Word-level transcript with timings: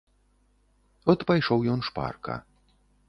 От 1.15 1.19
пайшоў 1.33 1.59
ён 1.75 1.79
шпарка. 1.91 2.41